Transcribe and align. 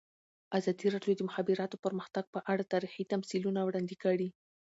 ازادي 0.57 0.87
راډیو 0.95 1.13
د 1.15 1.17
د 1.19 1.27
مخابراتو 1.29 1.81
پرمختګ 1.85 2.25
په 2.33 2.39
اړه 2.51 2.69
تاریخي 2.73 3.03
تمثیلونه 3.13 3.59
وړاندې 3.63 3.95
کړي. 4.03 4.27